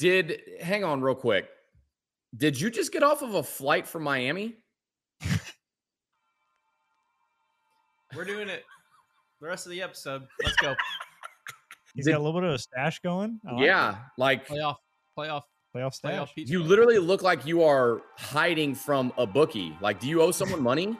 [0.00, 1.46] Did hang on real quick.
[2.36, 4.56] Did you just get off of a flight from Miami?
[8.16, 8.64] We're doing it
[9.40, 10.26] the rest of the episode.
[10.42, 10.74] Let's go.
[11.94, 13.38] He's Did- got a little bit of a stash going.
[13.46, 14.76] I like yeah, like Playoff,
[15.18, 15.42] playoff,
[15.74, 15.76] it.
[15.78, 16.12] playoff stash.
[16.12, 16.34] playoff.
[16.34, 16.52] Pizza.
[16.52, 19.76] you literally look like you are hiding from a bookie.
[19.80, 20.96] Like, do you owe someone money?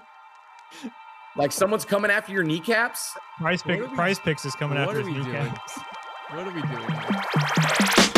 [1.37, 3.17] Like someone's coming after your kneecaps?
[3.39, 3.80] Price What pick.
[3.80, 5.55] are we- price picks is coming after are his we new doing?
[6.32, 8.10] What are we doing?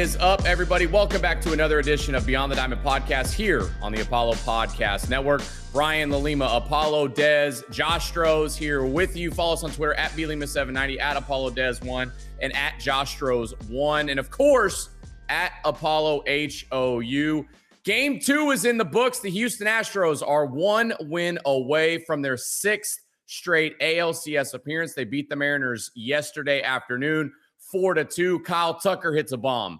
[0.00, 0.86] Is up, everybody?
[0.86, 5.10] Welcome back to another edition of Beyond the Diamond podcast here on the Apollo Podcast
[5.10, 5.42] Network.
[5.74, 9.30] Brian LaLima, Apollo Dez, Josh Strohs here with you.
[9.30, 14.10] Follow us on Twitter at blima790, at Apollo Dez1, and at Josh Strohs1.
[14.10, 14.88] And of course,
[15.28, 17.44] at Apollo HOU.
[17.84, 19.20] Game two is in the books.
[19.20, 24.94] The Houston Astros are one win away from their sixth straight ALCS appearance.
[24.94, 27.30] They beat the Mariners yesterday afternoon,
[27.70, 28.40] four to two.
[28.40, 29.78] Kyle Tucker hits a bomb.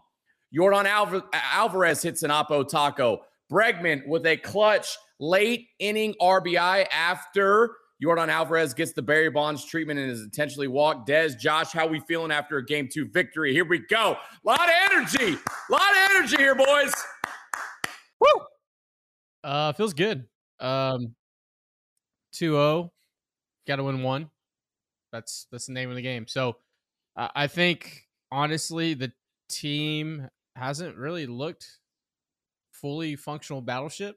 [0.56, 3.22] Yordan Alva- Alvarez hits an Oppo Taco.
[3.50, 7.70] Bregman with a clutch late inning RBI after
[8.02, 11.06] Yordan Alvarez gets the Barry Bonds treatment and is intentionally walked.
[11.06, 13.52] Des, Josh, how we feeling after a game two victory?
[13.52, 14.16] Here we go.
[14.16, 15.34] A lot of energy.
[15.34, 16.92] A lot of energy here, boys.
[18.20, 18.42] Woo!
[19.44, 20.26] Uh, feels good.
[20.60, 21.14] Um,
[22.34, 22.90] 2-0.
[23.66, 24.30] Got to win one.
[25.12, 26.26] That's that's the name of the game.
[26.28, 26.56] So,
[27.16, 29.12] uh, I think honestly, the
[29.48, 31.66] team hasn't really looked
[32.72, 34.16] fully functional battleship,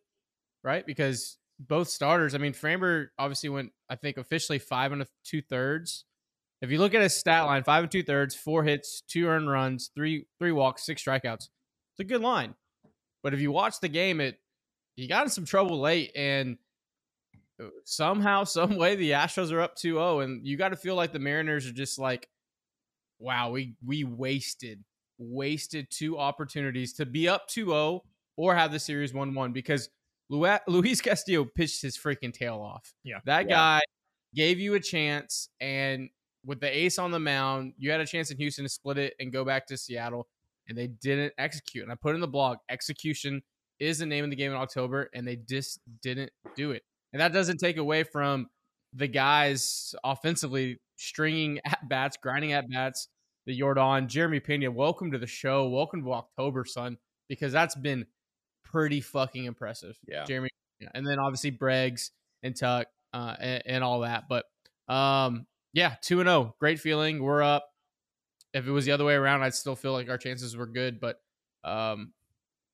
[0.64, 0.86] right?
[0.86, 2.36] Because both starters.
[2.36, 3.72] I mean, Framber obviously went.
[3.90, 6.06] I think officially five and two thirds.
[6.62, 9.50] If you look at his stat line, five and two thirds, four hits, two earned
[9.50, 11.50] runs, three three walks, six strikeouts.
[11.94, 12.56] It's a good line.
[13.22, 14.40] But if you watch the game, it
[14.96, 16.58] he got in some trouble late, and
[17.62, 21.14] uh, somehow, some way, the Astros are up 2-0, and you got to feel like
[21.14, 22.28] the Mariners are just like,
[23.20, 24.84] wow, we we wasted
[25.30, 28.02] wasted two opportunities to be up 2-0
[28.36, 29.90] or have the series 1-1 because
[30.30, 32.94] Luis Castillo pitched his freaking tail off.
[33.04, 33.20] Yeah.
[33.26, 33.56] that Yeah.
[33.56, 33.82] guy
[34.34, 36.10] gave you a chance, and
[36.46, 39.14] with the ace on the mound, you had a chance in Houston to split it
[39.20, 40.28] and go back to Seattle
[40.68, 41.84] and they didn't execute.
[41.84, 43.42] And I put in the blog, execution
[43.80, 46.84] is the name of the game in October, and they just didn't do it.
[47.12, 48.48] And that doesn't take away from
[48.94, 53.10] the guys offensively stringing at bats, grinding at bats.
[53.46, 55.68] The Yordan, Jeremy Pena, welcome to the show.
[55.68, 58.06] Welcome to October, son, because that's been
[58.64, 59.98] pretty fucking impressive.
[60.08, 60.24] Yeah.
[60.26, 60.50] Jeremy,
[60.94, 62.12] and then obviously Breggs
[62.42, 64.26] and Tuck uh, and, and all that.
[64.30, 64.46] But
[64.94, 67.22] um, yeah, two and zero, great feeling.
[67.22, 67.70] We're up
[68.54, 71.00] if it was the other way around, I'd still feel like our chances were good,
[71.00, 71.20] but
[71.64, 72.14] um,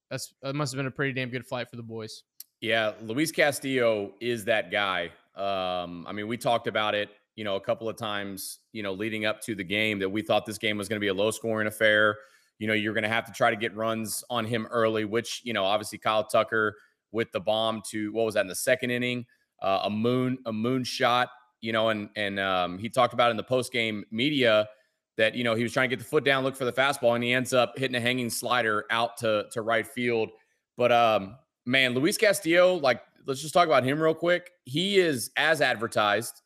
[0.10, 2.24] that's that must have been a pretty damn good flight for the boys.
[2.62, 5.12] Yeah, Luis Castillo is that guy.
[5.36, 8.92] Um, I mean, we talked about it, you know, a couple of times, you know,
[8.92, 11.14] leading up to the game that we thought this game was going to be a
[11.14, 12.18] low scoring affair.
[12.58, 15.40] You know, you're going to have to try to get runs on him early, which,
[15.46, 16.76] you know, obviously Kyle Tucker
[17.14, 19.26] with the bomb to what was that in the second inning?
[19.62, 21.30] Uh, a moon, a moon shot,
[21.62, 24.68] you know, and and um, he talked about in the post game media
[25.16, 27.16] that you know he was trying to get the foot down, look for the fastball,
[27.16, 30.30] and he ends up hitting a hanging slider out to to right field.
[30.76, 34.52] But um, man, Luis Castillo, like let's just talk about him real quick.
[34.66, 36.42] He is as advertised.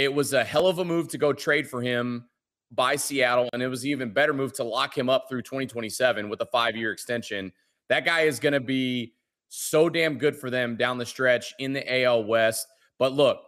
[0.00, 2.24] It was a hell of a move to go trade for him
[2.72, 6.40] by Seattle, and it was even better move to lock him up through 2027 with
[6.40, 7.52] a five year extension.
[7.90, 9.12] That guy is going to be
[9.48, 12.66] so damn good for them down the stretch in the AL West.
[12.98, 13.42] But look,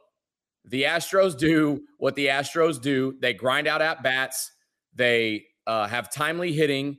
[0.66, 3.16] the Astros do what the Astros do.
[3.22, 4.52] They grind out at bats.
[4.94, 6.98] They uh, have timely hitting,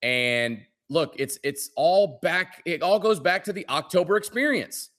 [0.00, 2.62] and look, it's it's all back.
[2.64, 4.90] It all goes back to the October experience.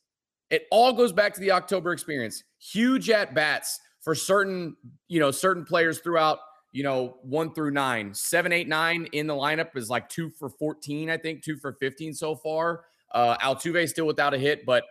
[0.50, 2.44] It all goes back to the October experience.
[2.59, 4.75] Huge at bats for certain,
[5.08, 6.40] you know, certain players throughout,
[6.72, 10.50] you know, one through nine, seven, eight, nine in the lineup is like two for
[10.50, 12.85] 14, I think, two for 15 so far.
[13.12, 14.84] Uh, Altuve still without a hit, but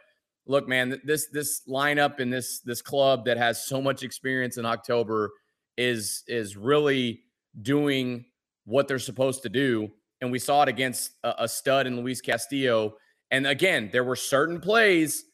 [0.47, 4.65] look, man, this this lineup and this this club that has so much experience in
[4.65, 5.33] October
[5.77, 7.21] is is really
[7.63, 8.25] doing
[8.65, 9.91] what they're supposed to do.
[10.21, 12.95] And we saw it against a, a stud in Luis Castillo.
[13.31, 15.25] And again, there were certain plays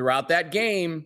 [0.00, 1.04] throughout that game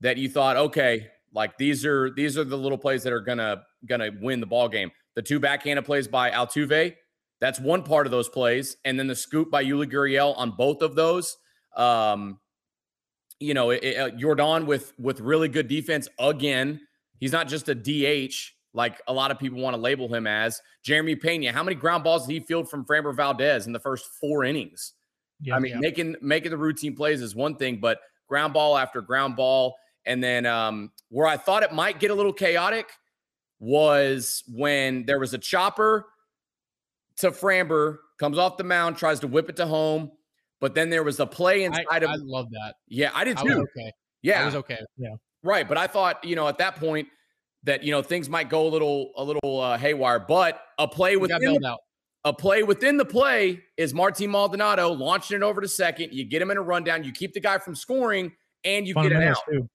[0.00, 3.62] that you thought, okay, like these are these are the little plays that are gonna
[3.86, 4.90] gonna win the ball game.
[5.14, 6.96] The two backhanded plays by Altuve,
[7.40, 10.82] that's one part of those plays, and then the scoop by Yuli Gurriel on both
[10.82, 11.36] of those.
[11.76, 12.40] Um,
[13.38, 16.80] you know, it, it, uh, Yordan with with really good defense again.
[17.20, 18.34] He's not just a DH
[18.76, 20.60] like a lot of people want to label him as.
[20.82, 24.06] Jeremy Pena, how many ground balls did he field from Framber Valdez in the first
[24.20, 24.94] four innings?
[25.40, 25.78] Yeah, I mean, yeah.
[25.78, 29.76] making making the routine plays is one thing, but ground ball after ground ball,
[30.06, 32.90] and then um, where I thought it might get a little chaotic,
[33.58, 36.06] was when there was a chopper
[37.16, 40.10] to Framber, comes off the mound, tries to whip it to home,
[40.60, 42.74] but then there was a play I, inside of I love that.
[42.88, 43.52] yeah, I did I too.
[43.76, 43.92] okay.
[44.22, 44.78] Yeah, I was okay.
[44.96, 47.08] Yeah, right, but I thought you know at that point
[47.64, 51.16] that you know things might go a little a little uh, haywire, but a play
[51.16, 51.80] We got within bailed the, out.
[52.24, 56.12] A play within the play is Martin Maldonado launching it over to second.
[56.12, 58.32] You get him in a rundown, you keep the guy from scoring,
[58.64, 59.36] and you get it out.
[59.50, 59.68] too.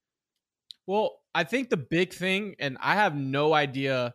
[0.86, 4.14] Well, I think the big thing, and I have no idea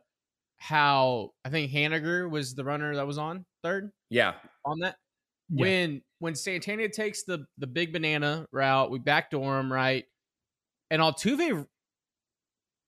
[0.58, 4.34] how I think Haniger was the runner that was on third Yeah,
[4.66, 4.96] on that.
[5.50, 5.62] Yeah.
[5.62, 10.04] When when Santana takes the the big banana route, we backdoor him right,
[10.92, 11.66] and Altuve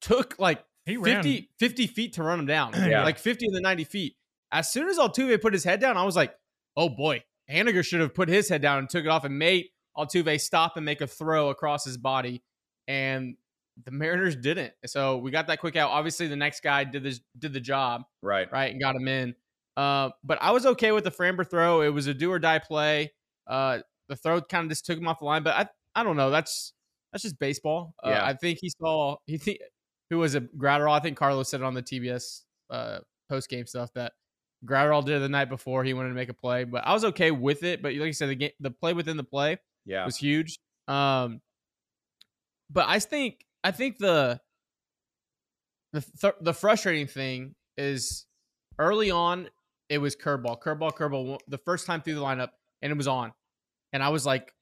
[0.02, 1.24] took like He ran.
[1.24, 3.04] 50, 50 feet to run him down, Yeah.
[3.06, 4.16] like fifty of the ninety feet.
[4.52, 6.34] As soon as Altuve put his head down, I was like,
[6.76, 9.68] "Oh boy, Haniger should have put his head down and took it off and made
[9.98, 12.44] Altuve stop and make a throw across his body."
[12.88, 13.36] And
[13.86, 14.74] the Mariners didn't.
[14.86, 15.90] So we got that quick out.
[15.92, 18.52] Obviously, the next guy did this did the job right.
[18.52, 19.36] right and got him in.
[19.76, 21.82] Uh, but I was okay with the Framber throw.
[21.82, 23.12] It was a do or die play.
[23.46, 23.80] Uh,
[24.10, 25.44] the throw kind of just took him off the line.
[25.44, 25.68] But I
[26.00, 26.30] I don't know.
[26.30, 26.74] That's
[27.12, 27.94] that's just baseball.
[28.04, 28.26] Uh, Yeah.
[28.26, 29.60] I think he saw he think
[30.10, 30.98] who was it Graterol.
[30.98, 33.00] I think Carlos said it on the TBS uh,
[33.30, 34.14] post game stuff that
[34.65, 36.63] Graterol did the night before he wanted to make a play.
[36.63, 37.81] But I was okay with it.
[37.81, 40.59] But like you said, the game, the play within the play Yeah, was huge.
[40.88, 41.42] Um,
[42.69, 44.39] but I think I think the
[45.94, 48.25] the th- the frustrating thing is
[48.80, 49.50] early on
[49.89, 51.39] it was curveball, curveball, curveball.
[51.48, 52.50] The first time through the lineup,
[52.81, 53.31] and it was on,
[53.94, 54.53] and I was like,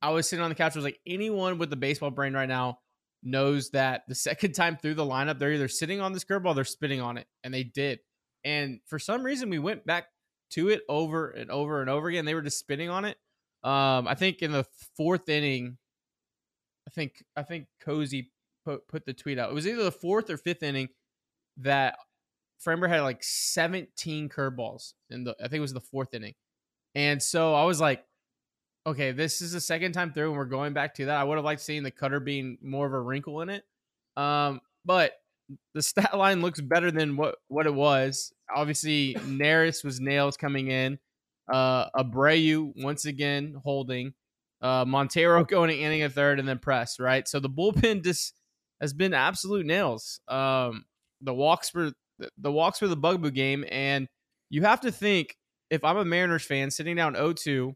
[0.00, 0.74] I was sitting on the couch.
[0.74, 2.78] I was like, anyone with the baseball brain right now
[3.22, 6.64] knows that the second time through the lineup, they're either sitting on this curveball, they're
[6.64, 8.00] spitting on it, and they did.
[8.44, 10.06] And for some reason, we went back
[10.50, 12.24] to it over and over and over again.
[12.24, 13.16] They were just spinning on it.
[13.62, 14.64] Um, I think in the
[14.96, 15.78] fourth inning,
[16.86, 18.30] I think I think Cozy
[18.64, 19.50] put put the tweet out.
[19.50, 20.88] It was either the fourth or fifth inning
[21.58, 21.96] that
[22.64, 26.34] Framber had like 17 curveballs in the I think it was the fourth inning.
[26.94, 28.04] And so I was like,
[28.86, 31.16] okay, this is the second time through and we're going back to that.
[31.16, 33.64] I would have liked seeing the cutter being more of a wrinkle in it.
[34.16, 35.12] Um, but
[35.74, 38.32] the stat line looks better than what what it was.
[38.54, 40.98] Obviously, Neris was nails coming in.
[41.52, 44.14] Uh, Abreu once again holding.
[44.60, 47.26] Uh, Montero going to inning a third and then press right.
[47.28, 48.34] So the bullpen just
[48.80, 50.20] has been absolute nails.
[50.28, 50.84] Um,
[51.20, 51.92] the walks for
[52.36, 54.08] the walks for the bugaboo game, and
[54.50, 55.36] you have to think
[55.70, 57.74] if I'm a Mariners fan sitting down 0-2,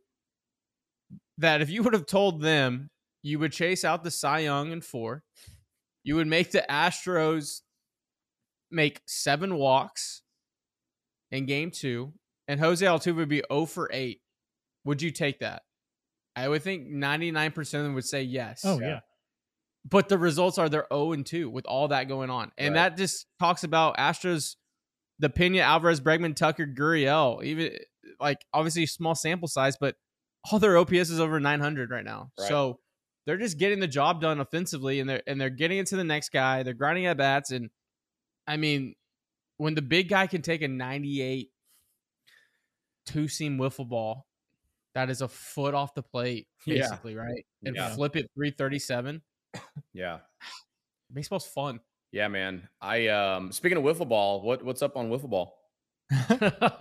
[1.38, 2.90] that if you would have told them
[3.22, 5.22] you would chase out the Cy Young in four,
[6.04, 7.60] you would make the Astros
[8.70, 10.22] make seven walks
[11.30, 12.12] in game two,
[12.48, 14.20] and Jose Altuve would be 0 for 8.
[14.84, 15.62] Would you take that?
[16.34, 18.62] I would think 99% of them would say yes.
[18.64, 18.86] Oh Yeah.
[18.88, 19.00] yeah.
[19.84, 22.52] But the results are they're 0 and 2 with all that going on.
[22.56, 22.90] And Right.
[22.90, 24.56] that just talks about Astros,
[25.18, 27.76] the Pena, Alvarez, Bregman, Tucker, Gurriel, even
[28.20, 29.96] like obviously small sample size, but
[30.50, 32.32] all their OPS is over 900 right now.
[32.38, 32.48] Right.
[32.48, 32.80] So
[33.26, 36.04] they're just getting the job done offensively and they're and they're getting it to the
[36.04, 36.62] next guy.
[36.62, 37.70] They're grinding at bats and
[38.46, 38.94] I mean,
[39.58, 41.50] when the big guy can take a 98
[43.06, 44.26] two seam wiffle ball
[44.94, 46.80] that is a foot off the plate, Yeah.
[46.82, 47.46] basically, right?
[47.64, 47.94] And Yeah.
[47.94, 49.22] flip it 337.
[49.92, 50.18] yeah,
[51.12, 51.80] Baseball's fun.
[52.10, 52.68] yeah, man.
[52.80, 55.61] I um speaking of wiffle ball, what what's up on wiffle ball?
[56.10, 56.80] What,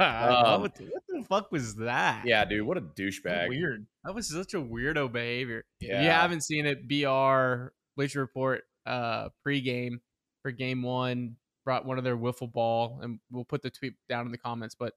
[0.59, 2.23] what the fuck was that?
[2.25, 3.49] Yeah, dude, what a douchebag.
[3.49, 3.85] weird.
[4.03, 5.63] That was such a weirdo behavior.
[5.79, 9.99] If you haven't seen it, BR Bleacher Report uh pregame
[10.41, 11.35] for game one
[11.65, 14.75] brought one of their wiffle ball, and we'll put the tweet down in the comments.
[14.77, 14.93] But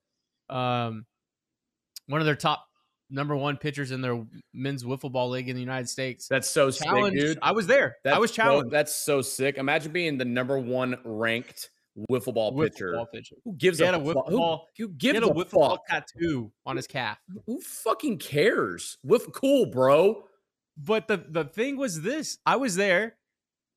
[0.49, 1.04] um,
[2.07, 2.64] one of their top
[3.11, 6.26] number one pitchers in their men's wiffle ball league in the United States.
[6.26, 7.38] That's so sick, dude.
[7.43, 7.97] I was there.
[8.04, 8.71] I That's was so- challenged.
[8.73, 9.59] that's so sick.
[9.59, 11.69] Imagine being the number one ranked
[12.10, 12.92] wiffle ball Wiffle pitcher.
[12.92, 13.36] ball pitcher.
[13.44, 15.34] Who gives He a had a wiffle who, ball- who He gives had a, a
[15.34, 17.18] wiffle ball tattoo on his calf.
[17.46, 18.98] Who fucking cares?
[19.04, 20.24] Whiff cool, bro.
[20.76, 23.16] But the the thing was this: I was there.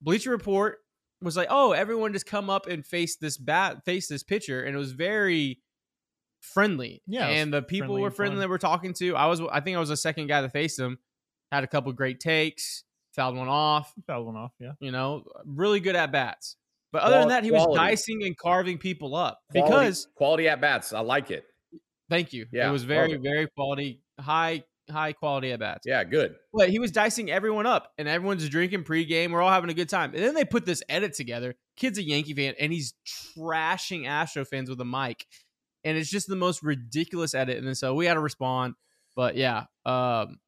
[0.02, 0.80] Bleacher Report
[1.22, 4.76] was like, "Oh, everyone just come up and face this bat, face this pitcher," and
[4.76, 5.62] it was very
[6.42, 7.02] friendly.
[7.06, 8.40] Yeah, and the people friendly were friendly fun.
[8.42, 9.16] that we're talking to.
[9.16, 10.98] I was, I think, I was the second guy to face him.
[11.52, 12.84] Had a couple great takes,
[13.16, 13.94] fouled one off.
[14.08, 14.52] Fouled one off.
[14.60, 14.72] Yeah.
[14.80, 16.56] You know, really good at bats.
[16.92, 20.62] But other than that, he was dicing and carving people up Quality- because quality at
[20.62, 20.94] bats.
[20.94, 21.46] I like it.
[22.10, 22.46] thank you.
[22.52, 23.22] Yeah, it was very, it.
[23.22, 25.86] very quality, high, high quality at bats.
[25.86, 26.36] Yeah, good.
[26.54, 29.32] But he was dicing everyone up, and everyone's drinking pregame.
[29.32, 30.14] We're all having a good time.
[30.14, 31.56] And then they put this edit together.
[31.76, 32.94] Kid's a Yankee fan, and he's
[33.38, 35.26] trashing Astro fans with a mic,
[35.84, 37.58] and it's just the most ridiculous edit.
[37.58, 38.76] And then so we had to respond.
[39.16, 40.40] But yeah, um,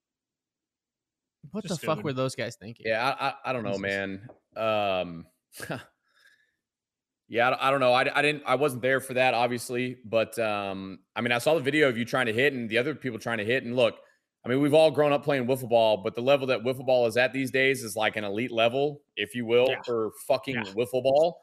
[1.51, 2.85] what Just the fuck were those guys thinking?
[2.87, 4.29] Yeah, I I, I don't know, man.
[4.55, 5.25] Um
[7.31, 7.93] Yeah, I don't- know.
[7.93, 8.43] I, I didn't.
[8.45, 11.97] I wasn't there for that, obviously, but um, I mean, I saw the video of
[11.97, 13.63] you trying to hit and the other people trying to hit.
[13.63, 13.99] And look,
[14.43, 17.05] I mean, we've all grown up playing wiffle ball, but the level that wiffle ball
[17.05, 19.81] is at these days is like an elite level, if you will, Yeah.
[19.85, 20.63] for fucking Yeah.
[20.73, 21.39] wiffle ball.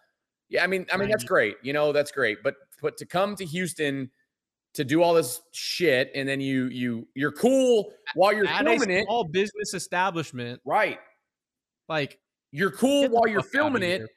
[0.49, 1.57] Yeah, I mean, I mean that's great.
[1.62, 2.38] You know, that's great.
[2.43, 4.11] But but to come to Houston
[4.75, 8.90] to do all this shit and then you you you're cool while you're At filming
[8.90, 10.99] it, small business establishment, right?
[11.88, 12.19] like
[12.50, 14.09] You're cool while you're filming it, here.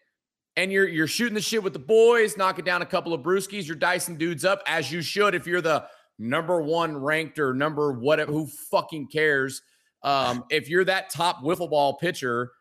[0.56, 3.66] And you're you're shooting the shit with the boys, knocking down a couple of brewskis,
[3.66, 5.86] you're dicing dudes up as you should if you're the
[6.18, 8.32] number one ranked or number whatever.
[8.32, 9.62] Who fucking cares?
[10.04, 12.52] Um, if you're that top wiffle ball pitcher,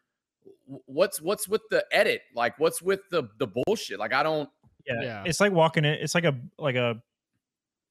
[0.87, 2.23] what's what's with the edit?
[2.35, 3.99] Like, what's with the the bullshit?
[3.99, 4.49] Like, I don't.
[4.87, 5.03] Yeah.
[5.03, 5.25] Yeah.
[5.27, 5.95] It's like walking in.
[5.95, 7.03] It's like a like a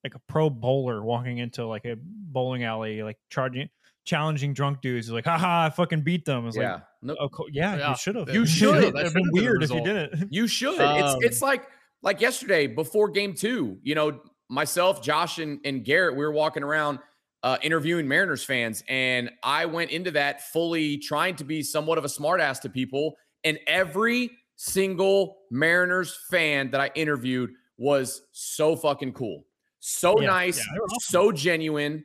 [0.03, 3.69] like a pro bowler walking into like a bowling alley, like charging,
[4.05, 5.11] challenging drunk dudes.
[5.11, 6.47] Like, haha, I fucking beat them.
[6.47, 7.89] It's yeah, like, no, oh, co- yeah, Yeah.
[7.91, 8.29] you should have.
[8.29, 8.75] You should.
[8.83, 10.27] It'd have been been weird if you didn't.
[10.31, 10.79] You should.
[10.79, 11.67] Um, it's it's like
[12.01, 13.79] like yesterday before game two.
[13.83, 16.99] You know, myself, Josh, and, and Garrett, we were walking around
[17.43, 22.05] uh, interviewing Mariners fans, and I went into that fully trying to be somewhat of
[22.05, 23.17] a smartass to people.
[23.43, 29.45] And every single Mariners fan that I interviewed was so fucking cool,
[29.79, 30.97] so Yeah, nice, yeah, awesome.
[30.99, 32.03] so genuine,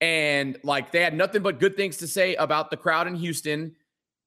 [0.00, 3.76] and like they had nothing but good things to say about the crowd in Houston.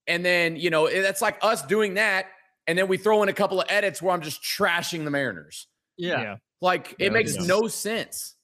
[0.08, 2.28] And then you know that's like us doing that
[2.68, 5.68] and then we throw in a couple of edits where I'm just trashing the Mariners.
[5.98, 7.46] yeah, Like Yeah, it makes yeah.
[7.46, 8.36] no sense.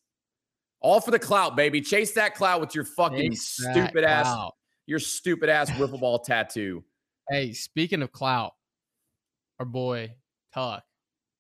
[0.79, 1.81] All for the clout, baby.
[1.81, 4.53] Chase that clout with your fucking Chase stupid ass, clout.
[4.87, 6.83] your stupid ass wiffle ball tattoo.
[7.29, 8.53] Hey, speaking of clout,
[9.59, 10.15] our boy
[10.53, 10.83] Tuck,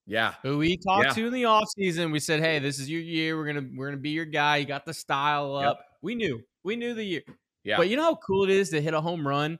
[0.05, 1.13] Yeah, who we talked Yeah.
[1.13, 3.35] to in the offseason, we said, "Hey, this is your year.
[3.37, 4.57] We're gonna we're gonna be your guy.
[4.57, 5.69] You got the style Yep.
[5.71, 5.85] up.
[6.01, 7.23] We knew, we knew the year.
[7.63, 9.59] yeah, But you know how cool it is to hit a home run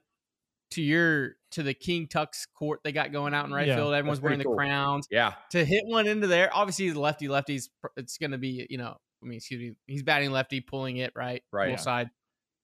[0.72, 3.94] to your to the King Tuck's court they got going out in right Yeah, field.
[3.94, 4.56] Everyone's pretty wearing the cool.
[4.56, 5.08] crowns.
[5.12, 7.70] yeah, To hit one into there, obviously he's lefty lefties.
[7.98, 11.44] It's gonna be you know, I mean, excuse me, he's batting lefty, pulling it right,
[11.52, 11.76] Right, yeah.
[11.76, 12.10] side.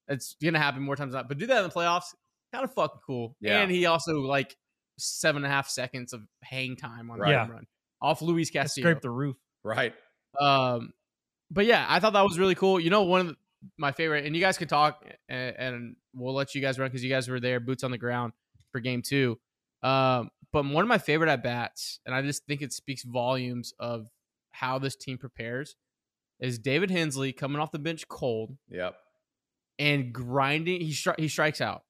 [0.08, 1.28] It's gonna happen more times than not.
[1.30, 2.16] But do that in the playoffs,
[2.54, 3.36] kind of fucking cool.
[3.42, 3.60] Yeah.
[3.62, 4.56] And he also like
[4.98, 7.28] seven and a half seconds of hang time on Right.
[7.28, 7.46] the Yeah.
[7.46, 7.68] home run
[8.02, 8.84] off Luis Castillo.
[8.84, 9.36] scraped the roof.
[9.64, 9.94] right.
[10.40, 10.94] Um,
[11.52, 12.80] but yeah, I thought that was really cool.
[12.80, 13.36] You know, one of the,
[13.78, 17.04] my favorite, and you guys could talk, and, and we'll let you guys run because
[17.04, 18.34] you guys were there, boots on the ground
[18.72, 19.40] for game two.
[19.84, 23.74] Um, but one of my favorite at bats, and I just think it speaks volumes
[23.80, 24.08] of
[24.52, 25.76] how this team prepares,
[26.40, 28.96] is David Hensley coming off the bench cold Yep.
[29.80, 30.82] and grinding.
[30.82, 31.84] He stri- he strikes out.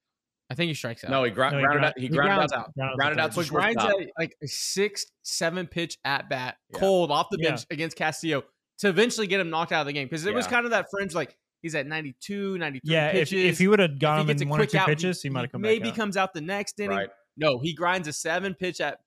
[0.49, 1.11] I think he strikes out.
[1.11, 1.93] No, he, gr- No, he grounded grind- out.
[1.97, 2.71] He he grounded grounds out.
[2.81, 2.95] out.
[2.97, 4.01] Grounded out the to But grinds shortstop.
[4.01, 6.79] at like a six, seven pitch at bat, Yeah.
[6.79, 7.49] cold off the Yeah.
[7.49, 8.43] bench against Castillo
[8.79, 10.07] to eventually get him knocked out of the game.
[10.07, 13.45] Because it was kind of that fringe, like he's at 92, 93 Yeah, if, pitches.
[13.45, 15.41] if he would have gone If him in one or two out, pitches, he might
[15.41, 15.89] have come maybe back.
[15.91, 15.95] out.
[15.95, 16.97] comes out the next inning.
[16.97, 17.09] Right.
[17.37, 18.99] No, he grinds a seven pitch at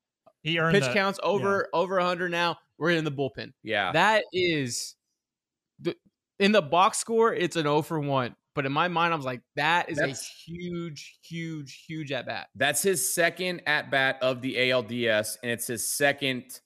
[0.43, 0.95] He earned pitch that.
[0.95, 2.59] counts over over 100 now.
[2.79, 3.53] We're in the bullpen.
[3.63, 3.93] Yeah.
[3.93, 4.95] That is
[5.81, 5.95] the
[6.39, 8.35] in the box score, it's an 0 for 1.
[8.55, 12.27] But in my mind, I was like, that is That's- a huge, huge, huge at
[12.27, 12.49] bat.
[12.57, 16.61] That's his second at bat of the ALDS, and it's his second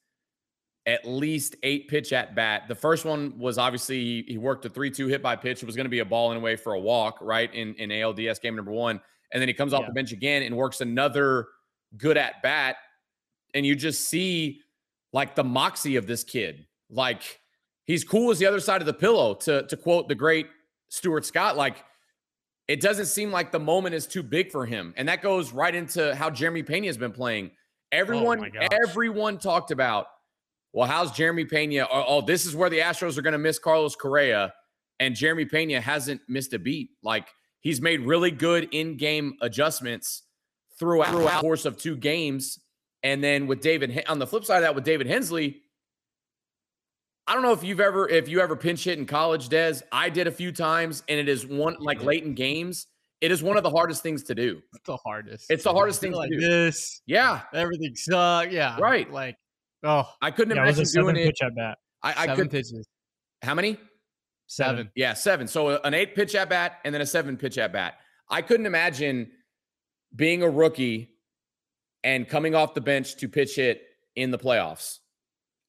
[0.86, 2.64] at least eight pitch at bat.
[2.68, 5.62] The first one was obviously he, he worked a 3 2 hit by pitch.
[5.62, 7.52] It was going to be a ball and away for a walk, right?
[7.54, 9.00] In, in ALDS game number one.
[9.32, 9.86] And then he comes off Yeah.
[9.88, 11.48] the bench again and works another
[11.96, 12.76] good at bat.
[13.54, 14.60] And you just see
[15.12, 16.66] like the moxie of this kid.
[16.90, 17.40] Like
[17.84, 20.48] he's cool as the other side of the pillow, to, to quote the great
[20.90, 21.56] Stuart Scott.
[21.56, 21.82] Like
[22.68, 24.92] it doesn't seem like the moment is too big for him.
[24.96, 27.50] And that goes right into how Jeremy Pena has been playing.
[27.52, 28.68] Oh everyone, my gosh.
[28.88, 30.06] everyone talked about,
[30.74, 31.86] well, how's Jeremy Pena?
[31.90, 34.52] Oh, oh, this is where the Astros are going to miss Carlos Correa.
[34.98, 36.90] And Jeremy Pena hasn't missed a beat.
[37.02, 37.28] Like
[37.60, 40.24] he's made really good in-game adjustments
[40.78, 42.58] throughout, throughout the course of two games.
[43.04, 45.62] And then with David, on the flip side of that, with David Hensley,
[47.26, 49.80] I don't know if you've ever if you ever pinch hit in college, Des.
[49.92, 52.86] I did a few times, and it is one like late in games.
[53.20, 54.60] It is one of the hardest things to do.
[54.74, 55.50] It's the hardest.
[55.50, 56.46] It's the hardest thing like to do.
[56.46, 57.00] this.
[57.06, 58.52] Yeah, Everything sucks.
[58.52, 58.76] Yeah.
[58.78, 59.10] Right.
[59.10, 59.36] Like,
[59.84, 61.26] oh, I couldn't Yeah, it was imagine a doing it.
[61.26, 61.78] pitch at bat.
[62.02, 62.50] I, I seven could.
[62.50, 62.88] pitches.
[63.42, 63.78] How many?
[64.46, 64.90] Seven.
[64.94, 65.46] Yeah, seven.
[65.48, 67.94] So uh, an eight pitch at bat and then a seven pitch at bat.
[68.28, 69.30] I couldn't imagine
[70.14, 71.10] being a rookie
[72.02, 73.82] and coming off the bench to pitch it
[74.16, 74.98] in the playoffs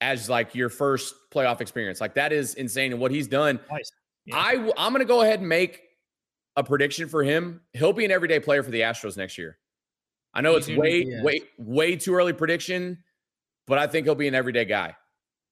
[0.01, 2.01] as like your first playoff experience.
[2.01, 2.91] Like that is insane.
[2.91, 3.91] And what he's done, Twice.
[4.25, 4.37] Yeah.
[4.37, 5.81] I w- I'm going to go ahead and make
[6.57, 7.61] a prediction for him.
[7.73, 9.57] He'll be an everyday player for the Astros next year.
[10.33, 12.97] I know it's way, way, way too early prediction,
[13.67, 14.95] but I think he'll be an everyday guy.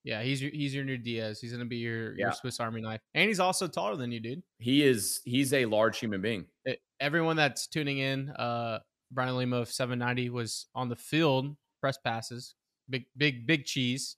[0.03, 1.39] Yeah, he's your he's your new Diaz.
[1.39, 2.25] He's gonna be your, Yeah.
[2.25, 4.43] your Swiss Army knife, and he's also taller than you, dude.
[4.59, 5.21] He is.
[5.23, 6.45] He's a large human being.
[6.65, 8.79] It- everyone that's tuning in, uh,
[9.11, 12.55] Brian Lima of 790 was on the field press passes
[12.89, 14.17] big big big cheese,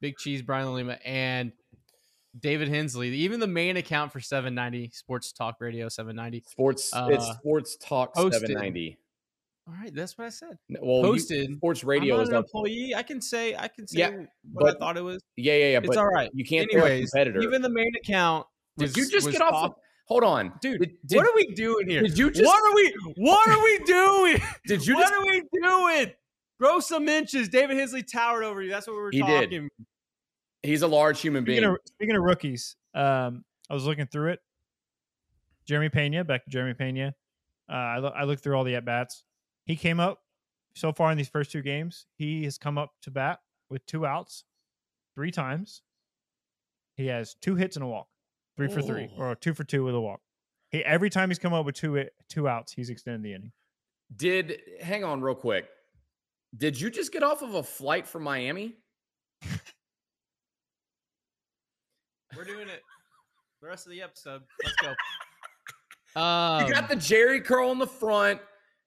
[0.00, 1.52] big cheese, Brian Lima, and
[2.38, 6.44] David Hensley, even the main account for 790 Sports Talk Radio 790.
[6.46, 8.42] Sports, Uh, it's Sports Talk posted.
[8.42, 8.96] 790.
[9.68, 10.56] All right, that's what I said.
[10.80, 11.56] Well, you- Posted.
[11.56, 12.44] Sports I'm Radio not is an up.
[12.44, 12.94] employee.
[12.96, 14.10] I can say I can say Yeah,
[14.52, 15.20] what I thought it was.
[15.36, 15.78] Yeah, yeah, yeah.
[15.78, 16.30] It's But all right.
[16.32, 17.40] you can't Anyways, competitor.
[17.42, 18.46] even the main account.
[18.78, 19.72] Was, did you just get off?
[19.74, 20.78] the- hold on, dude?
[20.80, 22.02] Did, did, what are we doing here?
[22.02, 22.44] did you just?
[22.44, 22.94] what are we?
[23.16, 24.40] What are we doing?
[24.66, 25.14] did you what just?
[25.14, 26.12] are we doing?
[26.60, 27.48] Grow some inches.
[27.48, 28.70] David Hensley towered over you.
[28.70, 29.42] That's what we were He did.
[29.50, 29.68] talking.
[30.62, 31.58] He's a large human being.
[31.58, 34.40] Speaking of, speaking of rookies, um, I was looking through it.
[35.66, 37.12] Jeremy Pena, back to Jeremy Pena.
[37.68, 39.24] Uh, I, lo- I looked through all the at bats.
[39.66, 40.22] He came up
[40.74, 42.06] so far in these first two games.
[42.16, 44.44] He has come up to bat with two outs
[45.14, 45.82] three times.
[46.96, 48.08] He has two hits and a walk,
[48.56, 50.20] three for three or two for two with a walk.
[50.70, 53.52] He every time he's come up with two i- two outs, he's extended the inning.
[54.14, 55.68] Did hang on real quick.
[56.56, 58.76] Did you just get off of a flight from Miami?
[62.36, 62.82] We're doing it.
[63.62, 64.42] The rest of the episode.
[64.64, 66.20] Let's go.
[66.20, 68.40] Um, You got the Jerry curl in the front.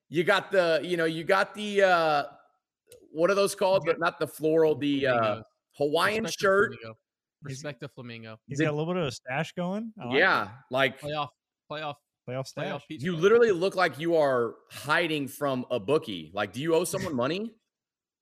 [0.10, 2.24] You got the, you know, you got the uh
[3.12, 3.84] what are those called?
[3.86, 5.42] But not the floral, the uh
[5.78, 6.74] Hawaiian Respect the shirt.
[6.74, 6.98] flamingo.
[7.44, 8.40] Respect the flamingo.
[8.48, 9.94] He's got a little bit of a stash going.
[10.02, 10.20] I like it.
[10.20, 11.30] Yeah, like Playoff.
[11.72, 11.96] Playoff.
[12.28, 12.66] playoff stash.
[12.66, 12.82] Playoff.
[12.88, 16.32] Peach you literally look like you are hiding from a bookie.
[16.34, 17.54] Like, do you owe someone money?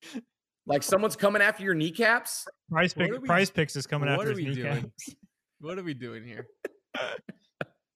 [0.68, 2.46] like someone's coming after your kneecaps?
[2.70, 4.80] Price What pick, we- PrizePicks is coming what after are his we kneecap.
[4.82, 4.92] doing?
[5.60, 6.46] What are we doing here?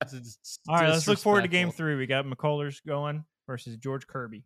[0.01, 1.95] This is All right, let's look forward to game three.
[1.95, 4.46] We got McCullers going versus George Kirby.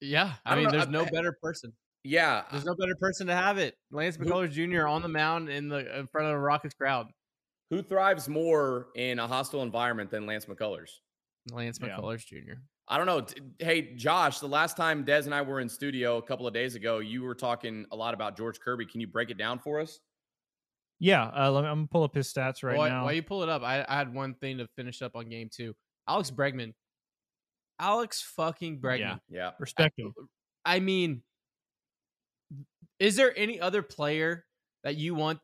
[0.00, 1.72] Yeah, I I, mean, know, there's I- no better person.
[2.02, 2.42] Yeah.
[2.50, 3.76] There's no better person to have it.
[3.90, 4.86] Lance Who- McCullers Jr.
[4.86, 7.06] on the mound in the in front of a Rockets crowd.
[7.70, 10.90] Who thrives more in a hostile environment than Lance McCullers?
[11.52, 11.96] Lance Yeah.
[11.96, 12.60] McCullers Jr.
[12.88, 13.26] I don't know.
[13.58, 16.74] Hey, Josh, the last time Des and I were in studio a couple of days
[16.76, 18.86] ago, you were talking a lot about George Kirby.
[18.86, 19.98] Can you break it down for us?
[21.00, 23.04] Yeah, uh, let me, I'm gonna pull up his stats right While, now.
[23.04, 25.48] while you pull it up, I, I had one thing to finish up on game
[25.52, 25.74] two.
[26.08, 26.72] Alex Bregman.
[27.78, 29.20] Alex fucking Bregman.
[29.28, 29.52] Yeah.
[29.58, 30.12] Respect him.
[30.64, 31.22] I mean,
[32.98, 34.44] is there any other player
[34.84, 35.38] that you want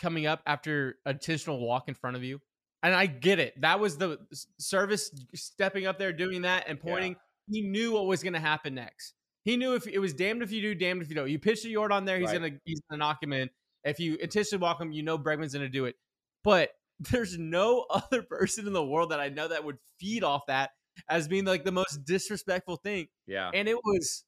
[0.00, 2.40] coming up after a intentional walk in front of you?
[2.82, 3.60] And I get it.
[3.60, 4.18] That was the
[4.60, 6.90] Servais stepping up there, doing that, and Yeah.
[6.90, 7.16] pointing.
[7.48, 9.14] He knew what was going to happen next.
[9.44, 11.28] He knew if it was damned if you do, damned if you don't.
[11.28, 12.40] You pitch a yard on there, he's Right.
[12.40, 13.50] gonna he's gonna knock him in.
[13.84, 15.96] If you intentionally walk him, you know Bregman's gonna do it.
[16.44, 20.46] But there's no other person in the world that I know that would feed off
[20.46, 20.70] that
[21.08, 23.50] as being like the most disrespectful thing Yeah.
[23.54, 24.24] and it was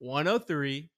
[0.00, 0.90] 103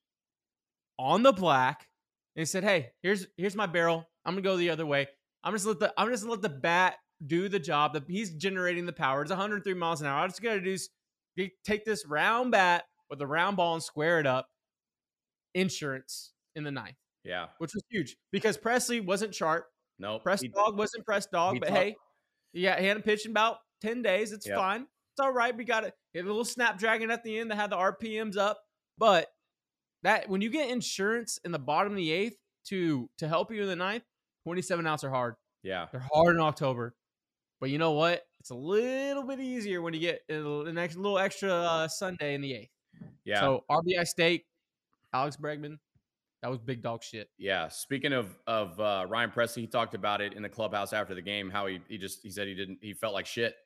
[0.99, 1.87] on the black
[2.35, 4.09] and he said hey here's here's my barrel.
[4.25, 5.07] I'm gonna go the other way.
[5.45, 7.93] I'm just let the i'm just let the bat do the job.
[7.95, 9.23] That he's generating the power.
[9.23, 10.21] It's 103 miles an hour.
[10.25, 10.89] I just gotta do is
[11.65, 14.49] take this round bat with a round ball and square it up.
[15.55, 17.47] Insurance in the ninth Yeah.
[17.59, 19.67] which was huge because presley wasn't sharp.
[19.99, 20.19] No.
[20.19, 21.97] press he- dog wasn't press dog he but hey
[22.53, 24.57] yeah he hadn't pitched in about 10 days it's Yep.
[24.57, 27.71] fine it's all right we got it a little snapdragon at the end that had
[27.71, 28.61] the rpms up
[28.99, 29.29] but
[30.03, 32.37] that when you get insurance in the bottom of the eighth
[32.67, 34.03] to to help you in the ninth
[34.45, 35.87] 27 outs are hard Yeah.
[35.93, 36.95] they're hard in october
[37.61, 40.79] but you know what it's a little bit easier when you get a little- an
[40.79, 42.71] extra little extra uh, sunday in the eighth
[43.25, 43.41] Yeah.
[43.41, 44.47] so rbi stake
[45.13, 45.79] alex bregman
[46.43, 47.69] that was big dog shit Yeah.
[47.69, 51.23] Speaking of of uh, Ryan Presley, he talked about it in the clubhouse after the
[51.23, 51.51] game.
[51.51, 53.57] How he he just he said he didn't he felt like shit,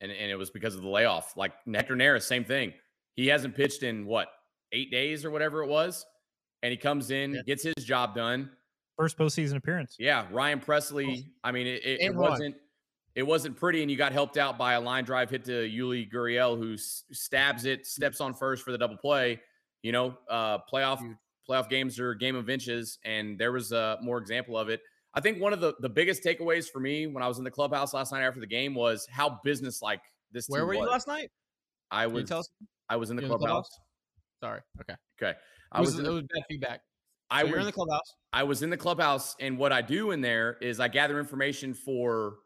[0.00, 1.36] and and it was because of the layoff.
[1.36, 2.72] Like Hector Neris, same thing.
[3.16, 4.28] He hasn't pitched in what
[4.72, 6.04] eight days or whatever it was,
[6.62, 7.42] and he comes in, Yeah.
[7.46, 8.50] gets his job done.
[8.98, 9.96] First postseason appearance.
[9.98, 11.26] Yeah, Ryan Presley.
[11.42, 12.54] I mean, it, it, it wasn't
[13.14, 16.10] it wasn't pretty, and you got helped out by a line drive hit to Yuli
[16.12, 19.40] Gurriel, who s- stabs it, steps on first for the double play.
[19.82, 21.16] You know, uh, playoff Huge.
[21.48, 24.80] playoff games are game of inches, and there was a more example of it.
[25.14, 27.50] I think one of the the biggest takeaways for me when I was in the
[27.50, 30.00] clubhouse last night after the game was how businesslike
[30.32, 30.48] this.
[30.48, 30.88] where were you was.
[30.90, 31.30] last night
[31.90, 32.48] I was tell us?
[32.88, 33.68] I was in the You in the clubhouse.
[33.68, 33.80] clubhouse?
[34.42, 35.38] sorry okay Okay,
[35.72, 36.00] I it was, was.
[36.00, 36.80] in it was bad feedback
[37.30, 39.80] I so you're in was the clubhouse I was in the clubhouse, and what I
[39.80, 42.38] do in there is I gather information for,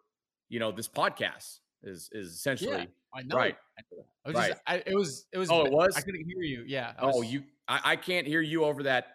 [0.51, 3.37] you know, this podcast is is essentially yeah, I know.
[3.37, 3.57] right.
[3.79, 4.05] I, know.
[4.27, 4.49] I was Right.
[4.51, 5.51] just, I, it was, it was.
[5.51, 5.97] Oh, it was?
[5.97, 6.65] I couldn't hear you.
[6.67, 6.93] Yeah.
[6.99, 9.07] Oh, was- you, I, I can't hear you over that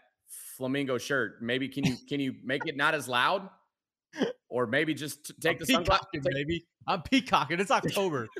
[0.57, 1.41] flamingo shirt.
[1.41, 3.49] Maybe can you can you make it not as loud,
[4.49, 6.05] or maybe just t- take I'm the sunglasses?
[6.13, 6.65] peacocking, baby.
[6.87, 7.59] I'm peacocking.
[7.59, 8.27] It's October.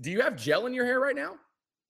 [0.00, 1.34] Do you have gel in your hair right now?